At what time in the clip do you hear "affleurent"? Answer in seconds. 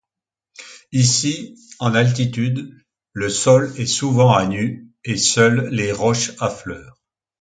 6.39-7.03